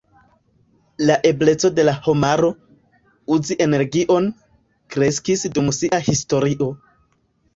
La 1.09 1.17
ebleco 1.31 1.69
de 1.79 1.83
la 1.89 1.93
homaro, 2.05 2.47
uzi 3.37 3.57
energion, 3.67 4.31
kreskis 4.95 5.45
dum 5.59 5.69
sia 5.81 6.01
historio. 6.11 6.71